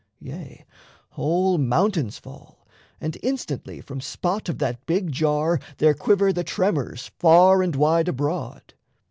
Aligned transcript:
Yea, 0.19 0.65
whole 1.09 1.59
mountains 1.59 2.17
fall, 2.17 2.65
And 2.99 3.19
instantly 3.21 3.81
from 3.81 4.01
spot 4.01 4.49
of 4.49 4.57
that 4.57 4.83
big 4.87 5.11
jar 5.11 5.59
There 5.77 5.93
quiver 5.93 6.33
the 6.33 6.43
tremors 6.43 7.11
far 7.19 7.61
and 7.61 7.75
wide 7.75 8.07
abroad. 8.07 8.73